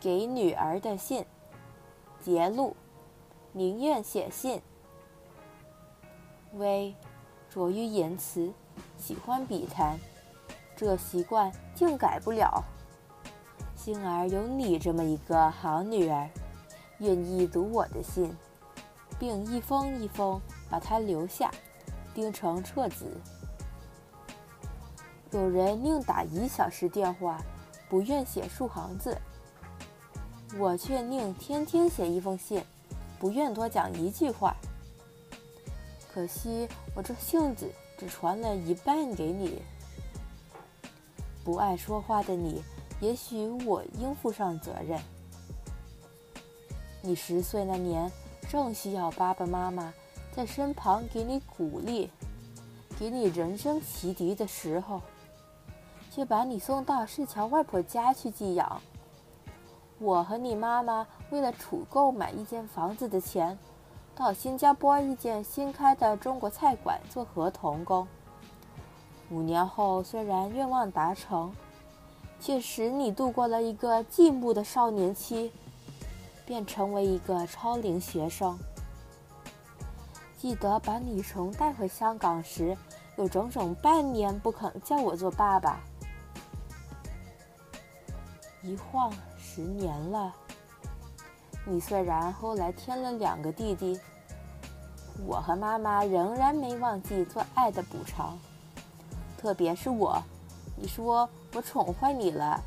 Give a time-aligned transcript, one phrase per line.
[0.00, 1.26] 给女儿的信，
[2.24, 2.74] 节录：
[3.52, 4.62] 宁愿写信。
[6.54, 6.96] 微，
[7.50, 8.50] 拙于言辞，
[8.96, 10.00] 喜欢笔谈，
[10.74, 12.64] 这习惯竟改不了。
[13.76, 16.30] 幸而有你这么一个好女儿，
[16.98, 18.34] 愿意读我的信，
[19.18, 20.40] 并一封一封
[20.70, 21.50] 把它留下，
[22.14, 23.20] 钉成册子。
[25.30, 27.38] 有人宁打一小时电话，
[27.90, 29.14] 不愿写数行字。
[30.58, 32.62] 我却宁天天写一封信，
[33.18, 34.56] 不愿多讲一句话。
[36.12, 39.62] 可惜我这性子只传了一半给你。
[41.44, 42.62] 不爱说话的你，
[43.00, 45.00] 也许我应负上责任。
[47.00, 48.10] 你十岁那年，
[48.48, 49.94] 正需要爸爸妈妈
[50.34, 52.10] 在身旁给你鼓励，
[52.98, 55.00] 给你人生启迪的时候，
[56.10, 58.82] 却把你送到市桥外婆家去寄养。
[60.00, 63.58] 我和你妈妈为了储够买一间房子的钱，
[64.14, 68.08] 到新加坡一间新开的中国菜馆做合同工。
[69.28, 71.54] 五年后，虽然愿望达成，
[72.40, 75.52] 却使你度过了一个寂寞的少年期，
[76.46, 78.58] 便成为一个超龄学生。
[80.38, 82.74] 记得把你从带回香港时，
[83.16, 85.78] 有整整半年不肯叫我做爸爸。
[88.62, 89.12] 一晃。
[89.52, 90.32] 十年了，
[91.66, 93.98] 你虽然后来添了两个弟弟，
[95.26, 98.38] 我和妈妈仍然没忘记做爱的补偿。
[99.36, 100.22] 特别是我，
[100.76, 102.62] 你说我宠坏你了。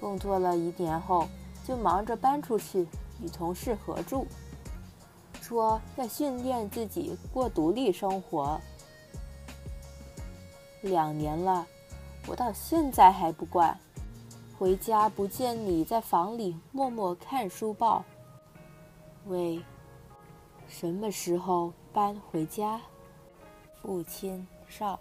[0.00, 1.28] 工作了一年后，
[1.68, 2.88] 就忙着搬出去
[3.22, 4.26] 与同事合住，
[5.42, 8.58] 说要训练自己过独立生活。
[10.80, 11.66] 两年了，
[12.26, 13.78] 我到现在还不惯。
[14.64, 18.02] 回家不见你在房里默默看书报。
[19.26, 19.62] 喂，
[20.66, 22.80] 什么时候搬回家？
[23.82, 24.98] 父亲少。